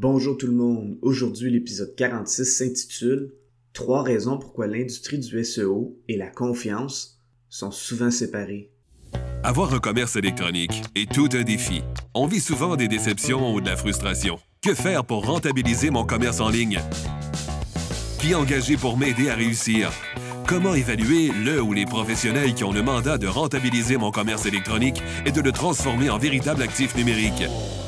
Bonjour 0.00 0.38
tout 0.38 0.46
le 0.46 0.52
monde. 0.52 0.96
Aujourd'hui, 1.02 1.50
l'épisode 1.50 1.92
46 1.96 2.44
s'intitule 2.44 3.32
Trois 3.72 4.04
raisons 4.04 4.38
pourquoi 4.38 4.68
l'industrie 4.68 5.18
du 5.18 5.44
SEO 5.44 5.98
et 6.06 6.16
la 6.16 6.28
confiance 6.28 7.20
sont 7.48 7.72
souvent 7.72 8.12
séparées. 8.12 8.70
Avoir 9.42 9.74
un 9.74 9.80
commerce 9.80 10.14
électronique 10.14 10.84
est 10.94 11.12
tout 11.12 11.28
un 11.32 11.42
défi. 11.42 11.82
On 12.14 12.28
vit 12.28 12.38
souvent 12.38 12.76
des 12.76 12.86
déceptions 12.86 13.52
ou 13.52 13.60
de 13.60 13.66
la 13.66 13.76
frustration. 13.76 14.38
Que 14.62 14.72
faire 14.72 15.04
pour 15.04 15.26
rentabiliser 15.26 15.90
mon 15.90 16.04
commerce 16.04 16.38
en 16.38 16.48
ligne? 16.48 16.78
Qui 18.20 18.36
engager 18.36 18.76
pour 18.76 18.96
m'aider 18.96 19.30
à 19.30 19.34
réussir? 19.34 19.90
Comment 20.46 20.74
évaluer 20.74 21.32
le 21.44 21.60
ou 21.60 21.72
les 21.72 21.86
professionnels 21.86 22.54
qui 22.54 22.62
ont 22.62 22.72
le 22.72 22.84
mandat 22.84 23.18
de 23.18 23.26
rentabiliser 23.26 23.96
mon 23.96 24.12
commerce 24.12 24.46
électronique 24.46 25.02
et 25.26 25.32
de 25.32 25.40
le 25.40 25.50
transformer 25.50 26.08
en 26.08 26.18
véritable 26.18 26.62
actif 26.62 26.94
numérique? 26.94 27.42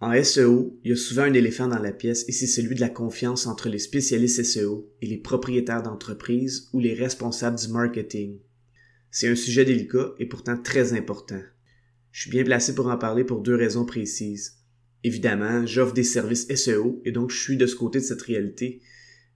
En 0.00 0.22
SEO, 0.22 0.78
il 0.84 0.90
y 0.90 0.92
a 0.92 0.96
souvent 0.96 1.22
un 1.22 1.32
éléphant 1.32 1.68
dans 1.68 1.78
la 1.78 1.92
pièce 1.92 2.24
et 2.28 2.32
c'est 2.32 2.46
celui 2.46 2.74
de 2.74 2.80
la 2.80 2.88
confiance 2.88 3.46
entre 3.46 3.68
les 3.68 3.78
spécialistes 3.78 4.42
SEO 4.42 4.92
et 5.00 5.06
les 5.06 5.16
propriétaires 5.16 5.82
d'entreprise 5.82 6.68
ou 6.72 6.80
les 6.80 6.94
responsables 6.94 7.58
du 7.58 7.68
marketing. 7.68 8.38
C'est 9.10 9.28
un 9.28 9.36
sujet 9.36 9.64
délicat 9.64 10.14
et 10.18 10.26
pourtant 10.26 10.56
très 10.56 10.92
important. 10.92 11.40
Je 12.10 12.22
suis 12.22 12.30
bien 12.30 12.44
placé 12.44 12.74
pour 12.74 12.88
en 12.88 12.98
parler 12.98 13.24
pour 13.24 13.40
deux 13.40 13.54
raisons 13.54 13.86
précises. 13.86 14.58
Évidemment, 15.04 15.64
j'offre 15.66 15.94
des 15.94 16.04
services 16.04 16.48
SEO 16.54 17.00
et 17.04 17.12
donc 17.12 17.30
je 17.30 17.40
suis 17.40 17.56
de 17.56 17.66
ce 17.66 17.76
côté 17.76 18.00
de 18.00 18.04
cette 18.04 18.22
réalité, 18.22 18.80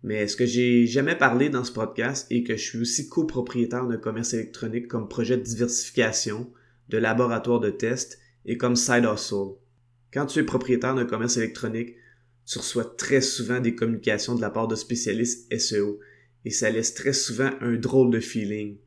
mais 0.03 0.29
ce 0.29 0.37
que 0.37 0.47
j'ai 0.47 0.87
jamais 0.87 1.17
parlé 1.17 1.51
dans 1.51 1.65
ce 1.65 1.73
podcast 1.73 2.27
est 2.31 2.43
que 2.43 2.57
je 2.57 2.63
suis 2.63 2.79
aussi 2.79 3.09
copropriétaire 3.09 3.87
d'un 3.87 3.97
commerce 3.97 4.35
électronique 4.35 4.89
comme 4.89 5.09
projet 5.09 5.37
de 5.37 5.43
diversification, 5.43 6.51
de 6.89 6.99
laboratoire 6.99 7.61
de 7.61 7.71
test 7.71 8.19
et 8.45 8.57
comme 8.57 8.77
side 8.77 9.05
hustle? 9.05 9.57
Quand 10.13 10.27
tu 10.27 10.39
es 10.39 10.45
propriétaire 10.45 10.95
d'un 10.95 11.05
commerce 11.05 11.37
électronique, 11.37 11.97
tu 12.47 12.59
reçois 12.59 12.85
très 12.97 13.21
souvent 13.21 13.61
des 13.61 13.75
communications 13.75 14.35
de 14.35 14.41
la 14.41 14.51
part 14.51 14.69
de 14.69 14.75
spécialistes 14.75 15.53
SEO 15.59 16.01
et 16.45 16.51
ça 16.51 16.71
laisse 16.71 16.95
très 16.95 17.13
souvent 17.13 17.51
un 17.61 17.77
drôle 17.77 18.11
de 18.11 18.21
feeling. 18.21 18.79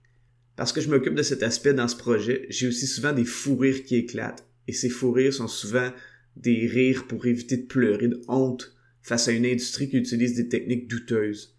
Parce 0.55 0.73
que 0.73 0.81
je 0.81 0.89
m'occupe 0.89 1.15
de 1.15 1.23
cet 1.23 1.43
aspect 1.43 1.73
dans 1.73 1.87
ce 1.87 1.95
projet, 1.95 2.47
j'ai 2.49 2.67
aussi 2.67 2.87
souvent 2.87 3.13
des 3.13 3.25
fous 3.25 3.55
rires 3.55 3.83
qui 3.83 3.95
éclatent 3.95 4.47
et 4.67 4.73
ces 4.73 4.89
fous 4.89 5.11
rires 5.11 5.33
sont 5.33 5.47
souvent 5.47 5.91
des 6.35 6.65
rires 6.65 7.05
pour 7.07 7.25
éviter 7.25 7.57
de 7.57 7.67
pleurer 7.67 8.07
de 8.07 8.21
honte 8.27 8.75
face 9.03 9.27
à 9.27 9.31
une 9.31 9.45
industrie 9.45 9.89
qui 9.89 9.97
utilise 9.97 10.35
des 10.35 10.49
techniques 10.49 10.87
douteuses. 10.87 11.57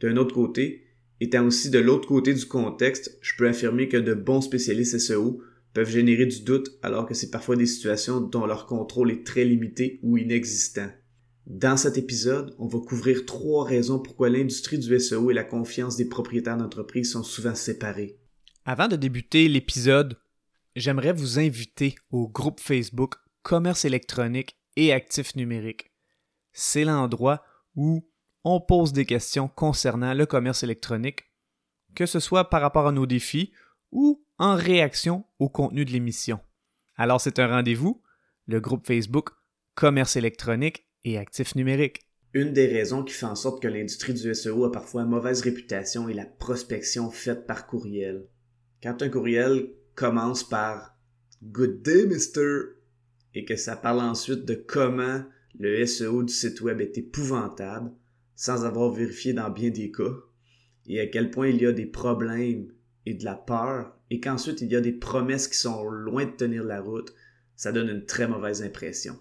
D'un 0.00 0.16
autre 0.16 0.34
côté, 0.34 0.84
étant 1.20 1.46
aussi 1.46 1.70
de 1.70 1.78
l'autre 1.78 2.08
côté 2.08 2.34
du 2.34 2.46
contexte, 2.46 3.16
je 3.22 3.32
peux 3.36 3.48
affirmer 3.48 3.88
que 3.88 3.96
de 3.96 4.14
bons 4.14 4.40
spécialistes 4.40 4.98
SEO 4.98 5.40
peuvent 5.74 5.90
générer 5.90 6.26
du 6.26 6.42
doute 6.42 6.70
alors 6.82 7.04
que 7.04 7.14
c'est 7.14 7.30
parfois 7.30 7.56
des 7.56 7.66
situations 7.66 8.20
dont 8.20 8.46
leur 8.46 8.66
contrôle 8.66 9.10
est 9.10 9.26
très 9.26 9.44
limité 9.44 10.00
ou 10.02 10.16
inexistant. 10.16 10.88
Dans 11.46 11.76
cet 11.76 11.98
épisode, 11.98 12.54
on 12.58 12.66
va 12.66 12.78
couvrir 12.78 13.26
trois 13.26 13.66
raisons 13.66 13.98
pourquoi 13.98 14.30
l'industrie 14.30 14.78
du 14.78 14.98
SEO 14.98 15.30
et 15.30 15.34
la 15.34 15.44
confiance 15.44 15.96
des 15.96 16.08
propriétaires 16.08 16.56
d'entreprise 16.56 17.12
sont 17.12 17.22
souvent 17.22 17.54
séparées. 17.54 18.18
Avant 18.64 18.88
de 18.88 18.96
débuter 18.96 19.46
l'épisode, 19.48 20.16
j'aimerais 20.74 21.12
vous 21.12 21.38
inviter 21.38 21.96
au 22.10 22.28
groupe 22.28 22.60
Facebook 22.60 23.16
Commerce 23.42 23.84
électronique 23.84 24.56
et 24.76 24.90
actifs 24.94 25.36
numériques 25.36 25.90
c'est 26.54 26.84
l'endroit 26.84 27.44
où 27.74 28.08
on 28.44 28.60
pose 28.60 28.92
des 28.94 29.04
questions 29.04 29.48
concernant 29.48 30.14
le 30.14 30.24
commerce 30.24 30.62
électronique, 30.62 31.24
que 31.94 32.06
ce 32.06 32.20
soit 32.20 32.48
par 32.48 32.62
rapport 32.62 32.86
à 32.86 32.92
nos 32.92 33.06
défis 33.06 33.52
ou 33.94 34.22
en 34.38 34.56
réaction 34.56 35.24
au 35.38 35.48
contenu 35.48 35.86
de 35.86 35.92
l'émission. 35.92 36.40
Alors 36.96 37.20
c'est 37.20 37.38
un 37.38 37.48
rendez-vous, 37.48 38.02
le 38.46 38.60
groupe 38.60 38.86
Facebook 38.86 39.30
Commerce 39.74 40.16
électronique 40.16 40.86
et 41.04 41.18
actifs 41.18 41.54
numériques. 41.56 42.02
Une 42.34 42.52
des 42.52 42.66
raisons 42.66 43.02
qui 43.04 43.14
fait 43.14 43.26
en 43.26 43.34
sorte 43.34 43.62
que 43.62 43.68
l'industrie 43.68 44.14
du 44.14 44.34
SEO 44.34 44.64
a 44.64 44.72
parfois 44.72 45.02
une 45.02 45.08
mauvaise 45.08 45.40
réputation 45.40 46.08
est 46.08 46.14
la 46.14 46.26
prospection 46.26 47.10
faite 47.10 47.46
par 47.46 47.66
courriel. 47.66 48.26
Quand 48.82 49.02
un 49.02 49.08
courriel 49.08 49.70
commence 49.94 50.44
par 50.44 50.96
Good 51.42 51.82
day, 51.82 52.06
Mister, 52.06 52.60
et 53.34 53.44
que 53.44 53.56
ça 53.56 53.76
parle 53.76 54.00
ensuite 54.00 54.44
de 54.44 54.54
comment 54.54 55.24
le 55.58 55.86
SEO 55.86 56.22
du 56.22 56.32
site 56.32 56.60
web 56.60 56.80
est 56.80 56.98
épouvantable 56.98 57.92
sans 58.36 58.64
avoir 58.64 58.90
vérifié 58.90 59.32
dans 59.32 59.50
bien 59.50 59.70
des 59.70 59.90
cas 59.90 60.14
et 60.86 61.00
à 61.00 61.06
quel 61.06 61.30
point 61.30 61.48
il 61.48 61.62
y 61.62 61.66
a 61.66 61.72
des 61.72 61.86
problèmes 61.86 62.72
et 63.06 63.14
de 63.14 63.24
la 63.24 63.34
peur 63.34 63.96
et 64.10 64.20
qu'ensuite 64.20 64.60
il 64.60 64.70
y 64.70 64.76
a 64.76 64.80
des 64.80 64.92
promesses 64.92 65.48
qui 65.48 65.58
sont 65.58 65.88
loin 65.88 66.24
de 66.24 66.30
tenir 66.30 66.64
la 66.64 66.80
route, 66.80 67.14
ça 67.56 67.72
donne 67.72 67.88
une 67.88 68.06
très 68.06 68.26
mauvaise 68.26 68.62
impression. 68.62 69.18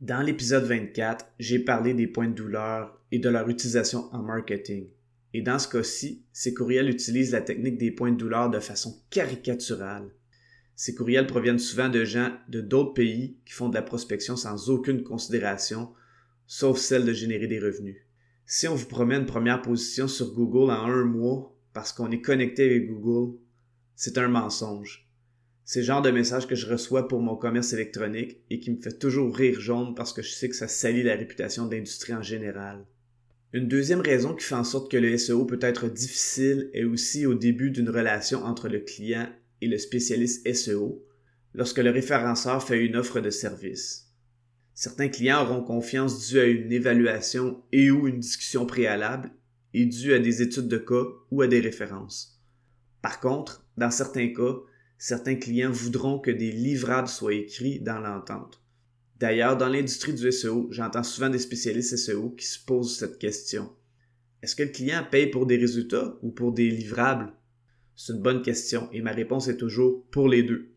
Dans 0.00 0.22
l'épisode 0.22 0.64
24, 0.64 1.26
j'ai 1.38 1.58
parlé 1.58 1.94
des 1.94 2.06
points 2.06 2.28
de 2.28 2.34
douleur 2.34 3.00
et 3.12 3.18
de 3.18 3.28
leur 3.28 3.48
utilisation 3.48 4.08
en 4.14 4.22
marketing. 4.22 4.88
Et 5.34 5.42
dans 5.42 5.58
ce 5.58 5.68
cas-ci, 5.68 6.24
ces 6.32 6.54
courriels 6.54 6.88
utilisent 6.88 7.32
la 7.32 7.42
technique 7.42 7.78
des 7.78 7.90
points 7.90 8.10
de 8.10 8.16
douleur 8.16 8.50
de 8.50 8.60
façon 8.60 9.02
caricaturale 9.10 10.10
ces 10.80 10.94
courriels 10.94 11.26
proviennent 11.26 11.58
souvent 11.58 11.90
de 11.90 12.06
gens 12.06 12.32
de 12.48 12.62
d'autres 12.62 12.94
pays 12.94 13.36
qui 13.44 13.52
font 13.52 13.68
de 13.68 13.74
la 13.74 13.82
prospection 13.82 14.34
sans 14.34 14.70
aucune 14.70 15.02
considération, 15.02 15.90
sauf 16.46 16.78
celle 16.78 17.04
de 17.04 17.12
générer 17.12 17.46
des 17.46 17.58
revenus. 17.58 17.98
Si 18.46 18.66
on 18.66 18.74
vous 18.74 18.86
promet 18.86 19.16
une 19.16 19.26
première 19.26 19.60
position 19.60 20.08
sur 20.08 20.32
Google 20.32 20.70
en 20.70 20.86
un 20.86 21.04
mois 21.04 21.54
parce 21.72 21.92
qu'on 21.92 22.10
est 22.10 22.20
connecté 22.20 22.64
avec 22.64 22.88
Google, 22.88 23.38
c'est 23.94 24.18
un 24.18 24.28
mensonge. 24.28 25.06
C'est 25.64 25.80
le 25.80 25.86
genre 25.86 26.02
de 26.02 26.10
message 26.10 26.46
que 26.46 26.56
je 26.56 26.66
reçois 26.66 27.06
pour 27.06 27.20
mon 27.20 27.36
commerce 27.36 27.72
électronique 27.72 28.38
et 28.50 28.58
qui 28.58 28.72
me 28.72 28.80
fait 28.80 28.98
toujours 28.98 29.36
rire 29.36 29.60
jaune 29.60 29.94
parce 29.94 30.12
que 30.12 30.22
je 30.22 30.30
sais 30.30 30.48
que 30.48 30.56
ça 30.56 30.66
salit 30.66 31.02
la 31.02 31.14
réputation 31.14 31.66
de 31.66 31.76
l'industrie 31.76 32.14
en 32.14 32.22
général. 32.22 32.84
Une 33.52 33.68
deuxième 33.68 34.00
raison 34.00 34.34
qui 34.34 34.44
fait 34.44 34.54
en 34.54 34.64
sorte 34.64 34.90
que 34.90 34.96
le 34.96 35.16
SEO 35.16 35.44
peut 35.44 35.58
être 35.60 35.88
difficile 35.88 36.70
est 36.72 36.84
aussi 36.84 37.26
au 37.26 37.34
début 37.34 37.70
d'une 37.70 37.90
relation 37.90 38.44
entre 38.44 38.68
le 38.68 38.80
client 38.80 39.28
et 39.60 39.68
le 39.68 39.78
spécialiste 39.78 40.52
SEO 40.52 41.04
lorsque 41.54 41.78
le 41.78 41.90
référenceur 41.90 42.66
fait 42.66 42.84
une 42.84 42.96
offre 42.96 43.20
de 43.20 43.30
service. 43.30 44.08
Certains 44.74 45.08
clients 45.08 45.42
auront 45.42 45.62
confiance 45.62 46.28
due 46.28 46.40
à 46.40 46.46
une 46.46 46.72
évaluation 46.72 47.62
et 47.72 47.90
ou 47.90 48.08
une 48.08 48.20
discussion 48.20 48.66
préalable 48.66 49.30
et 49.74 49.86
due 49.86 50.12
à 50.12 50.18
des 50.18 50.42
études 50.42 50.68
de 50.68 50.78
cas 50.78 51.04
ou 51.30 51.42
à 51.42 51.46
des 51.46 51.60
références. 51.60 52.40
Par 53.02 53.20
contre, 53.20 53.64
dans 53.76 53.90
certains 53.90 54.32
cas, 54.32 54.56
certains 54.98 55.36
clients 55.36 55.70
voudront 55.70 56.18
que 56.18 56.30
des 56.30 56.52
livrables 56.52 57.08
soient 57.08 57.34
écrits 57.34 57.80
dans 57.80 58.00
l'entente. 58.00 58.62
D'ailleurs, 59.18 59.56
dans 59.56 59.68
l'industrie 59.68 60.14
du 60.14 60.30
SEO, 60.32 60.68
j'entends 60.70 61.02
souvent 61.02 61.28
des 61.28 61.38
spécialistes 61.38 61.96
SEO 61.96 62.30
qui 62.30 62.46
se 62.46 62.58
posent 62.64 62.98
cette 62.98 63.18
question. 63.18 63.70
Est-ce 64.42 64.56
que 64.56 64.62
le 64.62 64.70
client 64.70 65.06
paye 65.10 65.26
pour 65.26 65.46
des 65.46 65.58
résultats 65.58 66.16
ou 66.22 66.30
pour 66.30 66.52
des 66.52 66.70
livrables? 66.70 67.32
C'est 67.94 68.14
une 68.14 68.22
bonne 68.22 68.40
question 68.40 68.88
et 68.92 69.02
ma 69.02 69.12
réponse 69.12 69.48
est 69.48 69.58
toujours 69.58 70.06
pour 70.10 70.28
les 70.28 70.42
deux. 70.42 70.72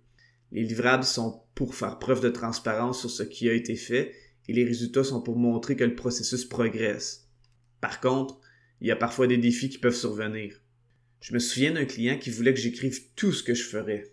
Les 0.52 0.64
livrables 0.64 1.06
sont 1.06 1.42
pour 1.56 1.74
faire 1.74 2.00
preuve 2.00 2.20
de 2.20 2.30
transparence 2.30 3.00
sur 3.00 3.10
ce 3.10 3.24
qui 3.24 3.50
a 3.50 3.54
été 3.54 3.76
fait 3.76 4.14
et 4.50 4.54
les 4.54 4.66
résultats 4.66 5.06
sont 5.06 5.22
pour 5.22 5.38
montrer 5.38 5.78
que 5.78 5.86
le 5.86 5.96
processus 5.96 6.44
progresse. 6.44 7.30
Par 7.80 8.02
contre, 8.02 8.42
il 8.84 8.90
y 8.90 8.92
a 8.92 8.98
parfois 8.98 9.28
des 9.28 9.38
défis 9.38 9.70
qui 9.70 9.78
peuvent 9.78 9.96
survenir. 9.96 10.60
Je 11.22 11.34
me 11.34 11.40
souviens 11.40 11.72
d'un 11.72 11.86
client 11.86 12.20
qui 12.20 12.30
voulait 12.30 12.54
que 12.54 12.60
j'écrive 12.60 13.00
tout 13.16 13.32
ce 13.32 13.42
que 13.42 13.54
je 13.54 13.64
ferais. 13.64 14.12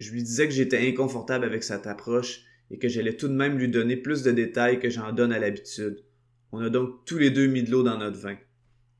Je 0.00 0.12
lui 0.12 0.22
disais 0.22 0.46
que 0.46 0.52
j'étais 0.52 0.86
inconfortable 0.86 1.46
avec 1.46 1.64
cette 1.64 1.86
approche 1.86 2.42
et 2.70 2.78
que 2.78 2.88
j'allais 2.88 3.16
tout 3.16 3.28
de 3.28 3.32
même 3.32 3.58
lui 3.58 3.68
donner 3.68 3.96
plus 3.96 4.22
de 4.22 4.30
détails 4.30 4.80
que 4.80 4.90
j'en 4.90 5.12
donne 5.12 5.32
à 5.32 5.38
l'habitude. 5.38 6.04
On 6.52 6.58
a 6.58 6.68
donc 6.68 7.06
tous 7.06 7.16
les 7.16 7.30
deux 7.30 7.46
mis 7.46 7.62
de 7.62 7.70
l'eau 7.70 7.82
dans 7.82 7.96
notre 7.96 8.18
vin. 8.18 8.36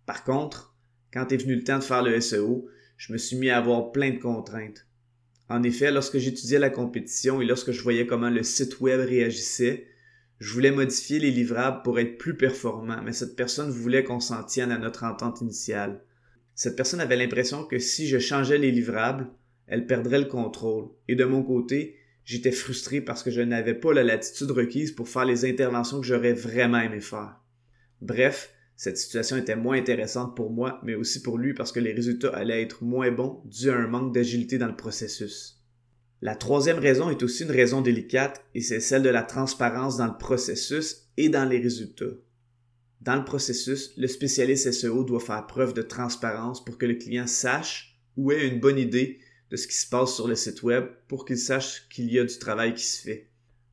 Par 0.07 0.25
contre, 0.25 0.75
quand 1.13 1.31
est 1.31 1.37
venu 1.37 1.57
le 1.57 1.65
temps 1.65 1.79
de 1.79 1.85
faire 1.85 2.03
le 2.03 2.19
SEO, 2.19 2.67
je 2.97 3.13
me 3.13 3.19
suis 3.19 3.37
mis 3.37 3.51
à 3.51 3.59
avoir 3.59 3.93
plein 3.93 4.13
de 4.13 4.19
contraintes. 4.19 4.87
En 5.51 5.63
effet, 5.63 5.91
lorsque 5.91 6.17
j'étudiais 6.17 6.59
la 6.59 6.71
compétition 6.71 7.43
et 7.43 7.45
lorsque 7.45 7.73
je 7.73 7.83
voyais 7.83 8.07
comment 8.07 8.31
le 8.31 8.43
site 8.43 8.81
web 8.81 9.01
réagissait, 9.01 9.89
je 10.43 10.53
voulais 10.53 10.73
modifier 10.73 11.21
les 11.21 11.31
livrables 11.31 11.83
pour 11.85 12.01
être 12.01 12.19
plus 12.19 12.37
performant, 12.37 13.01
mais 13.05 13.13
cette 13.13 13.37
personne 13.37 13.71
voulait 13.71 14.03
qu'on 14.03 14.19
s'en 14.19 14.43
tienne 14.43 14.73
à 14.73 14.79
notre 14.79 15.05
entente 15.05 15.41
initiale. 15.41 16.03
Cette 16.57 16.75
personne 16.75 16.99
avait 16.99 17.15
l'impression 17.15 17.63
que 17.65 17.79
si 17.79 18.09
je 18.09 18.19
changeais 18.19 18.59
les 18.59 18.73
livrables, 18.73 19.29
elle 19.69 19.87
perdrait 19.87 20.19
le 20.19 20.25
contrôle. 20.25 20.89
Et 21.07 21.15
de 21.15 21.25
mon 21.25 21.45
côté, 21.45 21.95
j'étais 22.25 22.51
frustré 22.51 23.01
parce 23.01 23.23
que 23.23 23.31
je 23.31 23.41
n'avais 23.41 23.75
pas 23.75 23.95
la 23.95 24.03
latitude 24.03 24.51
requise 24.51 24.91
pour 24.91 25.09
faire 25.09 25.27
les 25.27 25.45
interventions 25.45 26.01
que 26.01 26.07
j'aurais 26.09 26.33
vraiment 26.33 26.81
aimé 26.81 26.99
faire. 26.99 27.41
Bref, 28.01 28.53
Cette 28.75 28.99
situation 28.99 29.37
était 29.37 29.55
moins 29.55 29.77
intéressante 29.77 30.35
pour 30.35 30.51
moi, 30.51 30.81
mais 30.83 30.97
aussi 30.97 31.23
pour 31.23 31.39
lui 31.39 31.55
parce 31.55 31.71
que 31.71 31.79
les 31.79 31.93
résultats 31.93 32.35
allaient 32.35 32.63
être 32.63 32.83
moins 32.83 33.13
bons 33.13 33.41
dû 33.45 33.71
à 33.71 33.77
un 33.77 33.87
manque 33.87 34.13
d'agilité 34.13 34.59
dans 34.59 34.67
le 34.67 34.75
processus. 34.75 35.62
La 36.25 36.37
troisième 36.37 36.79
raison 36.79 37.11
est 37.11 37.25
aussi 37.25 37.43
une 37.43 37.51
raison 37.51 37.81
délicate 37.81 38.45
et 38.55 38.61
c'est 38.61 38.79
celle 38.79 39.03
de 39.03 39.09
la 39.09 39.25
transparence 39.25 39.97
dans 39.97 40.07
le 40.07 40.17
processus 40.17 41.09
et 41.17 41.29
dans 41.29 41.45
les 41.45 41.59
résultats. 41.59 42.15
Dans 43.01 43.17
le 43.17 43.25
processus, 43.25 43.93
le 43.97 44.07
spécialiste 44.07 44.71
SEO 44.71 45.03
doit 45.03 45.19
faire 45.19 45.45
preuve 45.49 45.75
de 45.75 45.83
transparence 45.83 46.65
pour 46.65 46.79
que 46.79 46.87
le 46.87 46.95
client 46.95 47.27
sache 47.27 47.99
ou 48.17 48.31
ait 48.31 48.47
une 48.47 48.61
bonne 48.61 48.79
idée 48.79 49.19
de 49.51 49.57
ce 49.57 49.67
qui 49.67 49.75
se 49.75 49.89
passe 49.89 50.15
sur 50.15 50.29
le 50.29 50.37
site 50.37 50.63
web 50.63 50.85
pour 51.09 51.25
qu'il 51.25 51.39
sache 51.39 51.89
qu'il 51.89 52.13
y 52.13 52.21
a 52.21 52.25
du 52.25 52.39
travail 52.39 52.75
qui 52.75 52.85
se 52.85 53.03
fait. 53.03 53.29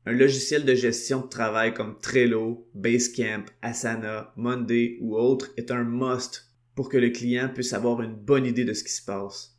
Un 0.08 0.14
logiciel 0.14 0.66
de 0.66 0.74
gestion 0.74 1.22
de 1.22 1.28
travail 1.28 1.76
comme 1.76 2.00
Trello, 2.00 2.68
Basecamp, 2.74 3.46
Asana, 3.62 4.34
Monday 4.38 4.98
ou 5.02 5.16
autre 5.16 5.52
est 5.56 5.70
un 5.70 5.84
must 5.84 6.50
pour 6.74 6.90
que 6.90 6.98
le 6.98 7.12
client 7.12 7.52
puisse 7.54 7.74
avoir 7.74 8.02
une 8.02 8.16
bonne 8.16 8.48
idée 8.48 8.66
de 8.66 8.74
ce 8.74 8.84
qui 8.84 8.92
se 8.94 9.06
passe. 9.06 9.59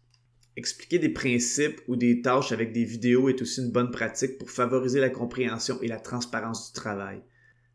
Expliquer 0.57 0.99
des 0.99 1.09
principes 1.09 1.81
ou 1.87 1.97
des 1.97 2.23
tâches 2.23 2.53
avec 2.53 2.73
des 2.73 2.85
vidéos 2.85 3.29
est 3.29 3.41
aussi 3.41 3.63
une 3.63 3.71
bonne 3.71 3.91
pratique 3.91 4.37
pour 4.37 4.51
favoriser 4.51 5.01
la 5.01 5.11
compréhension 5.11 5.81
et 5.81 5.89
la 5.89 6.01
transparence 6.01 6.73
du 6.73 6.81
travail. 6.81 7.23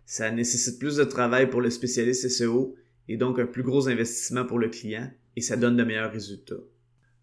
Ça 0.06 0.30
nécessite 0.30 0.78
plus 0.78 0.98
de 0.98 1.04
travail 1.04 1.50
pour 1.50 1.62
le 1.62 1.70
spécialiste 1.70 2.30
SEO 2.30 2.76
et 3.08 3.18
donc 3.18 3.40
un 3.40 3.46
plus 3.46 3.64
gros 3.64 3.88
investissement 3.88 4.46
pour 4.46 4.60
le 4.60 4.70
client 4.70 5.10
et 5.36 5.42
ça 5.42 5.56
donne 5.56 5.78
de 5.78 5.84
meilleurs 5.84 6.12
résultats. 6.12 6.64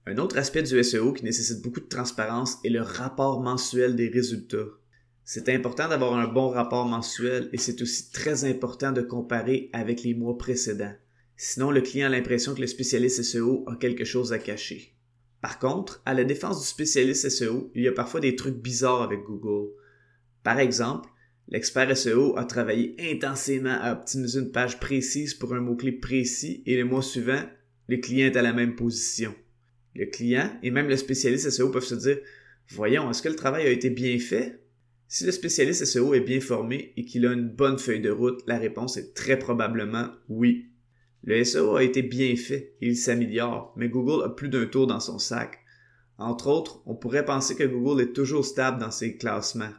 Un 0.07 0.19
autre 0.19 0.37
aspect 0.39 0.63
du 0.63 0.83
SEO 0.83 1.13
qui 1.13 1.25
nécessite 1.25 1.63
beaucoup 1.63 1.81
de 1.81 1.87
transparence 1.87 2.59
est 2.65 2.71
le 2.71 2.83
rapport 2.83 3.41
mensuel 3.41 3.95
des 3.95 4.09
résultats. 4.09 4.67
C'est 5.25 5.49
important 5.49 5.89
d'avoir 5.89 6.15
un 6.15 6.27
bon 6.27 6.49
rapport 6.49 6.87
mensuel 6.87 7.49
et 7.53 7.59
c'est 7.59 7.81
aussi 7.83 8.11
très 8.11 8.45
important 8.45 8.91
de 8.91 9.03
comparer 9.03 9.71
avec 9.73 10.03
les 10.03 10.15
mois 10.15 10.37
précédents. 10.37 10.95
Sinon, 11.37 11.71
le 11.71 11.81
client 11.81 12.09
a 12.09 12.11
l'impression 12.11 12.55
que 12.55 12.61
le 12.61 12.67
spécialiste 12.67 13.23
SEO 13.23 13.65
a 13.69 13.77
quelque 13.77 14.05
chose 14.05 14.33
à 14.33 14.39
cacher. 14.39 14.97
Par 15.43 15.59
contre, 15.59 16.01
à 16.07 16.15
la 16.15 16.23
défense 16.23 16.61
du 16.61 16.67
spécialiste 16.67 17.29
SEO, 17.29 17.73
il 17.75 17.83
y 17.83 17.89
a 17.89 17.93
parfois 17.93 18.21
des 18.21 18.37
trucs 18.37 18.63
bizarres 18.63 19.03
avec 19.03 19.25
Google. 19.25 19.73
Par 20.45 20.61
exemple, 20.61 21.11
l'expert 21.49 21.95
SEO 21.97 22.39
a 22.39 22.45
travaillé 22.45 22.95
intensément 23.01 23.77
à 23.81 23.93
optimiser 23.93 24.39
une 24.39 24.53
page 24.53 24.79
précise 24.79 25.35
pour 25.35 25.53
un 25.53 25.61
mot-clé 25.61 25.91
précis 25.91 26.63
et 26.65 26.77
le 26.77 26.85
mois 26.85 27.03
suivant, 27.03 27.43
le 27.89 27.97
client 27.97 28.29
est 28.29 28.37
à 28.37 28.43
la 28.43 28.53
même 28.53 28.77
position. 28.77 29.35
Le 29.97 30.07
client 30.07 30.49
et 30.63 30.71
même 30.71 30.89
le 30.89 30.97
spécialiste 30.97 31.51
SEO 31.51 31.71
peuvent 31.71 31.83
se 31.83 31.97
dire 31.97 32.19
Voyons, 32.69 33.11
est-ce 33.11 33.21
que 33.21 33.29
le 33.29 33.35
travail 33.35 33.67
a 33.67 33.71
été 33.71 33.91
bien 33.91 34.19
fait? 34.21 34.61
Si 35.09 35.27
le 35.27 35.33
spécialiste 35.33 35.85
SEO 35.85 36.15
est 36.15 36.21
bien 36.21 36.41
formé 36.41 36.93
et 36.97 37.05
qu'il 37.05 37.27
a 37.27 37.33
une 37.33 37.49
bonne 37.49 37.79
feuille 37.79 38.01
de 38.01 38.11
route, 38.11 38.41
la 38.47 38.59
réponse 38.59 38.97
est 38.97 39.13
très 39.13 39.39
probablement 39.39 40.09
oui. 40.29 40.72
Le 41.25 41.45
SEO 41.45 41.77
a 41.77 41.85
été 41.85 42.03
bien 42.03 42.35
fait 42.37 42.75
il 42.81 42.97
s'améliore, 42.97 43.73
mais 43.77 43.89
Google 43.89 44.25
a 44.25 44.29
plus 44.29 44.49
d'un 44.49 44.67
tour 44.67 44.87
dans 44.87 45.01
son 45.01 45.19
sac. 45.19 45.61
Entre 46.19 46.49
autres, 46.49 46.83
on 46.87 46.95
pourrait 46.95 47.25
penser 47.25 47.55
que 47.55 47.65
Google 47.65 48.03
est 48.03 48.13
toujours 48.13 48.45
stable 48.45 48.81
dans 48.81 48.91
ses 48.91 49.17
classements. 49.17 49.73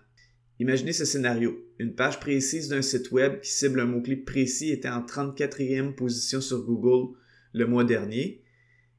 Imaginez 0.60 0.94
ce 0.94 1.06
scénario. 1.06 1.58
Une 1.80 1.96
page 1.96 2.20
précise 2.20 2.70
d'un 2.70 2.82
site 2.82 3.12
web 3.12 3.42
qui 3.42 3.52
cible 3.52 3.82
un 3.82 3.86
mot-clé 3.86 4.16
précis 4.16 4.72
était 4.72 4.90
en 4.90 5.02
34e 5.02 5.96
position 5.96 6.40
sur 6.40 6.64
Google 6.64 7.18
le 7.54 7.66
mois 7.66 7.84
dernier 7.84 8.44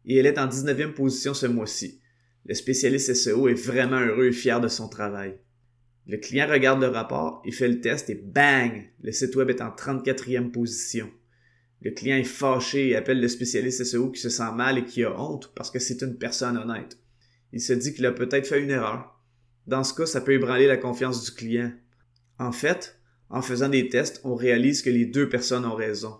et 0.05 0.17
elle 0.17 0.26
est 0.26 0.38
en 0.38 0.47
19e 0.47 0.93
position 0.93 1.32
ce 1.32 1.47
mois-ci. 1.47 2.00
Le 2.44 2.55
spécialiste 2.55 3.14
SEO 3.14 3.49
est 3.49 3.55
vraiment 3.55 4.00
heureux 4.00 4.26
et 4.26 4.32
fier 4.32 4.61
de 4.61 4.69
son 4.69 4.88
travail. 4.88 5.38
Le 6.06 6.19
client 6.19 6.47
regarde 6.47 6.82
le 6.82 6.88
rapport, 6.88 7.40
il 7.47 7.55
fait 7.55 7.69
le 7.69 7.81
test 7.81 8.11
et 8.11 8.14
bang, 8.14 8.85
le 9.00 9.12
site 9.12 9.35
web 9.37 9.49
est 9.49 9.62
en 9.62 9.70
34e 9.70 10.50
position. 10.50 11.11
Le 11.85 11.91
client 11.91 12.17
est 12.17 12.25
fâché 12.25 12.89
et 12.89 12.97
appelle 12.97 13.21
le 13.21 13.29
spécialiste 13.29 13.85
SEO 13.85 14.11
qui 14.11 14.21
se 14.21 14.31
sent 14.31 14.53
mal 14.55 14.79
et 14.79 14.85
qui 14.85 15.05
a 15.05 15.21
honte 15.21 15.53
parce 15.55 15.71
que 15.71 15.79
c'est 15.79 16.03
une 16.03 16.17
personne 16.17 16.57
honnête. 16.57 16.99
Il 17.53 17.61
se 17.61 17.75
dit 17.75 17.93
qu'il 17.93 18.07
a 18.07 18.13
peut-être 18.13 18.47
fait 18.47 18.63
une 18.63 18.71
erreur. 18.71 19.21
Dans 19.67 19.85
ce 19.85 19.93
cas, 19.95 20.07
ça 20.07 20.23
peut 20.23 20.33
ébranler 20.33 20.67
la 20.67 20.79
confiance 20.79 21.23
du 21.23 21.31
client. 21.31 21.73
En 22.39 22.53
fait, 22.53 22.99
en 23.29 23.43
faisant 23.43 23.69
des 23.69 23.89
tests, 23.89 24.21
on 24.25 24.35
réalise 24.35 24.81
que 24.81 24.91
les 24.91 25.05
deux 25.05 25.29
personnes 25.29 25.67
ont 25.67 25.75
raison. 25.75 26.17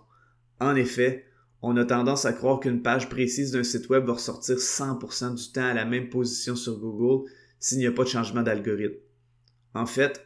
En 0.59 0.75
effet, 0.75 1.25
on 1.63 1.75
a 1.77 1.85
tendance 1.85 2.25
à 2.25 2.33
croire 2.33 2.59
qu'une 2.59 2.83
page 2.83 3.09
précise 3.09 3.51
d'un 3.51 3.63
site 3.63 3.89
web 3.89 4.05
va 4.05 4.13
ressortir 4.13 4.57
100% 4.57 5.33
du 5.33 5.51
temps 5.51 5.65
à 5.65 5.73
la 5.73 5.85
même 5.85 6.09
position 6.09 6.55
sur 6.55 6.77
Google 6.77 7.27
s'il 7.59 7.79
n'y 7.79 7.87
a 7.87 7.91
pas 7.91 8.03
de 8.03 8.09
changement 8.09 8.43
d'algorithme. 8.43 8.99
En 9.73 9.87
fait, 9.87 10.23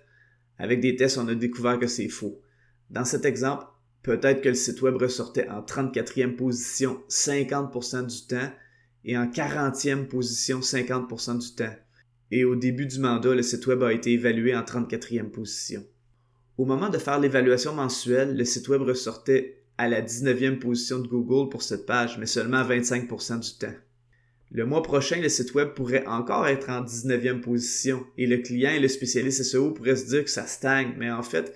avec 0.57 0.81
des 0.81 0.97
tests, 0.97 1.17
on 1.17 1.27
a 1.29 1.35
découvert 1.35 1.79
que 1.79 1.87
c'est 1.87 2.09
faux. 2.09 2.41
Dans 2.89 3.05
cet 3.05 3.23
exemple, 3.23 3.65
peut-être 4.03 4.41
que 4.41 4.49
le 4.49 4.55
site 4.55 4.81
web 4.81 4.95
ressortait 4.95 5.47
en 5.49 5.61
34e 5.61 6.35
position 6.35 7.01
50% 7.09 8.05
du 8.05 8.27
temps 8.27 8.51
et 9.05 9.17
en 9.17 9.25
40e 9.27 10.07
position 10.07 10.59
50% 10.59 11.39
du 11.39 11.55
temps. 11.55 11.75
Et 12.31 12.43
au 12.43 12.55
début 12.55 12.85
du 12.85 12.99
mandat, 12.99 13.33
le 13.33 13.41
site 13.41 13.65
web 13.67 13.81
a 13.83 13.93
été 13.93 14.11
évalué 14.11 14.55
en 14.55 14.61
34e 14.61 15.29
position. 15.29 15.83
Au 16.57 16.65
moment 16.65 16.89
de 16.89 16.97
faire 16.97 17.19
l'évaluation 17.19 17.73
mensuelle, 17.73 18.35
le 18.35 18.45
site 18.45 18.67
web 18.67 18.81
ressortait 18.81 19.63
à 19.77 19.87
la 19.87 20.01
19e 20.01 20.59
position 20.59 20.99
de 20.99 21.07
Google 21.07 21.49
pour 21.49 21.63
cette 21.63 21.85
page, 21.85 22.17
mais 22.17 22.25
seulement 22.25 22.63
25% 22.63 23.39
du 23.39 23.57
temps. 23.57 23.75
Le 24.51 24.65
mois 24.65 24.83
prochain, 24.83 25.21
le 25.21 25.29
site 25.29 25.53
web 25.53 25.69
pourrait 25.69 26.05
encore 26.05 26.47
être 26.47 26.69
en 26.69 26.83
19e 26.83 27.39
position 27.39 28.05
et 28.17 28.27
le 28.27 28.39
client 28.39 28.71
et 28.71 28.79
le 28.79 28.87
spécialiste 28.87 29.43
SEO 29.43 29.71
pourraient 29.71 29.95
se 29.95 30.07
dire 30.07 30.23
que 30.23 30.29
ça 30.29 30.47
stagne, 30.47 30.95
mais 30.97 31.11
en 31.11 31.23
fait, 31.23 31.53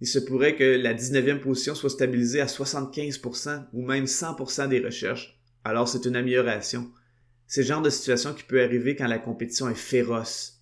il 0.00 0.06
se 0.06 0.18
pourrait 0.18 0.56
que 0.56 0.76
la 0.76 0.94
19e 0.94 1.40
position 1.40 1.74
soit 1.74 1.90
stabilisée 1.90 2.40
à 2.40 2.46
75% 2.46 3.66
ou 3.72 3.82
même 3.82 4.04
100% 4.04 4.68
des 4.68 4.80
recherches. 4.80 5.40
Alors 5.64 5.88
c'est 5.88 6.04
une 6.04 6.16
amélioration. 6.16 6.90
C'est 7.46 7.62
le 7.62 7.68
genre 7.68 7.82
de 7.82 7.90
situation 7.90 8.34
qui 8.34 8.42
peut 8.42 8.62
arriver 8.62 8.96
quand 8.96 9.06
la 9.06 9.18
compétition 9.18 9.68
est 9.68 9.74
féroce. 9.74 10.60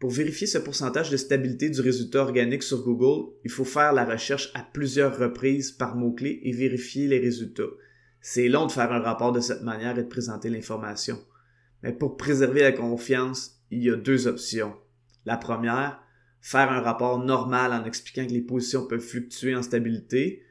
Pour 0.00 0.10
vérifier 0.10 0.46
ce 0.46 0.58
pourcentage 0.58 1.10
de 1.10 1.16
stabilité 1.16 1.70
du 1.70 1.80
résultat 1.80 2.20
organique 2.20 2.62
sur 2.62 2.82
Google, 2.82 3.32
il 3.44 3.50
faut 3.50 3.64
faire 3.64 3.92
la 3.92 4.04
recherche 4.04 4.50
à 4.54 4.62
plusieurs 4.62 5.16
reprises 5.16 5.72
par 5.72 5.96
mot-clé 5.96 6.40
et 6.42 6.52
vérifier 6.52 7.06
les 7.06 7.20
résultats. 7.20 7.62
C'est 8.20 8.48
long 8.48 8.66
de 8.66 8.72
faire 8.72 8.92
un 8.92 9.00
rapport 9.00 9.32
de 9.32 9.40
cette 9.40 9.62
manière 9.62 9.98
et 9.98 10.02
de 10.02 10.08
présenter 10.08 10.50
l'information. 10.50 11.18
Mais 11.82 11.92
pour 11.92 12.16
préserver 12.16 12.62
la 12.62 12.72
confiance, 12.72 13.62
il 13.70 13.82
y 13.82 13.90
a 13.90 13.96
deux 13.96 14.26
options. 14.26 14.74
La 15.24 15.36
première, 15.36 16.02
faire 16.44 16.70
un 16.70 16.82
rapport 16.82 17.24
normal 17.24 17.72
en 17.72 17.86
expliquant 17.86 18.26
que 18.26 18.32
les 18.32 18.42
positions 18.42 18.86
peuvent 18.86 19.00
fluctuer 19.00 19.56
en 19.56 19.62
stabilité. 19.62 20.42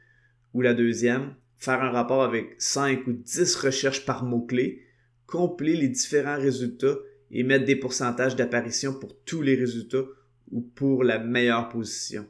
Ou 0.52 0.60
la 0.60 0.74
deuxième, 0.74 1.34
faire 1.56 1.84
un 1.84 1.90
rapport 1.90 2.24
avec 2.24 2.56
5 2.58 3.06
ou 3.06 3.12
10 3.12 3.54
recherches 3.54 4.04
par 4.04 4.24
mot-clé, 4.24 4.82
compléter 5.26 5.82
les 5.82 5.88
différents 5.88 6.36
résultats 6.36 6.96
et 7.30 7.44
mettre 7.44 7.64
des 7.64 7.76
pourcentages 7.76 8.34
d'apparition 8.34 8.92
pour 8.92 9.16
tous 9.24 9.40
les 9.40 9.54
résultats 9.54 10.02
ou 10.50 10.62
pour 10.62 11.04
la 11.04 11.20
meilleure 11.20 11.68
position. 11.68 12.26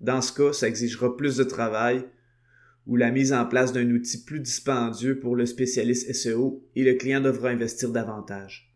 Dans 0.00 0.20
ce 0.20 0.32
cas, 0.32 0.52
ça 0.52 0.66
exigera 0.66 1.16
plus 1.16 1.36
de 1.36 1.44
travail, 1.44 2.04
ou 2.88 2.96
la 2.96 3.12
mise 3.12 3.32
en 3.32 3.46
place 3.46 3.72
d'un 3.72 3.88
outil 3.92 4.24
plus 4.24 4.40
dispendieux 4.40 5.20
pour 5.20 5.36
le 5.36 5.46
spécialiste 5.46 6.12
SEO 6.12 6.64
et 6.74 6.82
le 6.82 6.94
client 6.94 7.20
devra 7.20 7.50
investir 7.50 7.90
davantage. 7.90 8.74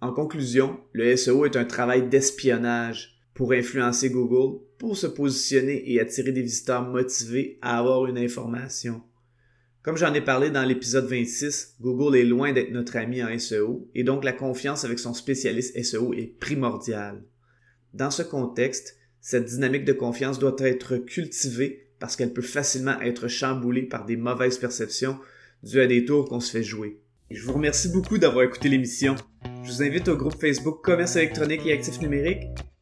En 0.00 0.12
conclusion, 0.12 0.80
le 0.92 1.16
SEO 1.16 1.46
est 1.46 1.56
un 1.56 1.64
travail 1.64 2.08
d'espionnage 2.08 3.17
pour 3.38 3.52
influencer 3.52 4.10
Google, 4.10 4.58
pour 4.78 4.96
se 4.96 5.06
positionner 5.06 5.92
et 5.92 6.00
attirer 6.00 6.32
des 6.32 6.42
visiteurs 6.42 6.82
motivés 6.82 7.56
à 7.62 7.78
avoir 7.78 8.06
une 8.06 8.18
information. 8.18 9.00
Comme 9.80 9.96
j'en 9.96 10.12
ai 10.12 10.20
parlé 10.20 10.50
dans 10.50 10.64
l'épisode 10.64 11.06
26, 11.06 11.76
Google 11.80 12.16
est 12.16 12.24
loin 12.24 12.52
d'être 12.52 12.72
notre 12.72 12.96
ami 12.96 13.22
en 13.22 13.38
SEO 13.38 13.88
et 13.94 14.02
donc 14.02 14.24
la 14.24 14.32
confiance 14.32 14.84
avec 14.84 14.98
son 14.98 15.14
spécialiste 15.14 15.80
SEO 15.80 16.14
est 16.14 16.36
primordiale. 16.40 17.22
Dans 17.94 18.10
ce 18.10 18.24
contexte, 18.24 18.96
cette 19.20 19.44
dynamique 19.44 19.84
de 19.84 19.92
confiance 19.92 20.40
doit 20.40 20.56
être 20.58 20.96
cultivée 20.96 21.92
parce 22.00 22.16
qu'elle 22.16 22.32
peut 22.32 22.42
facilement 22.42 23.00
être 23.02 23.28
chamboulée 23.28 23.82
par 23.82 24.04
des 24.04 24.16
mauvaises 24.16 24.58
perceptions 24.58 25.16
dues 25.62 25.80
à 25.80 25.86
des 25.86 26.04
tours 26.04 26.28
qu'on 26.28 26.40
se 26.40 26.50
fait 26.50 26.64
jouer. 26.64 26.98
Je 27.30 27.44
vous 27.44 27.52
remercie 27.52 27.88
beaucoup 27.88 28.18
d'avoir 28.18 28.44
écouté 28.44 28.68
l'émission. 28.68 29.14
Je 29.62 29.70
vous 29.70 29.82
invite 29.84 30.08
au 30.08 30.16
groupe 30.16 30.40
Facebook 30.40 30.82
Commerce 30.82 31.14
électronique 31.14 31.64
et 31.66 31.72
actifs 31.72 32.00
numériques. 32.00 32.48